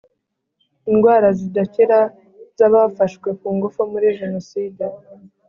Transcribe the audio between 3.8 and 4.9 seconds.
muri jenoside